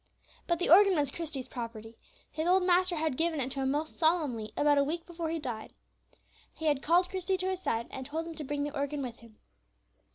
But 0.47 0.57
the 0.57 0.67
organ 0.67 0.95
was 0.95 1.11
Christie's 1.11 1.47
property; 1.47 1.99
his 2.31 2.47
old 2.47 2.63
master 2.63 2.95
had 2.95 3.15
given 3.17 3.39
it 3.39 3.51
to 3.51 3.59
him 3.59 3.69
most 3.69 3.99
solemnly 3.99 4.51
about 4.57 4.79
a 4.79 4.83
week 4.83 5.05
before 5.05 5.29
he 5.29 5.37
died. 5.37 5.75
He 6.51 6.65
had 6.65 6.81
called 6.81 7.07
Christie 7.07 7.37
to 7.37 7.49
his 7.51 7.61
side, 7.61 7.85
and 7.91 8.03
told 8.03 8.25
him 8.25 8.33
to 8.33 8.43
bring 8.43 8.63
the 8.63 8.75
organ 8.75 9.03
with 9.03 9.17
him. 9.17 9.37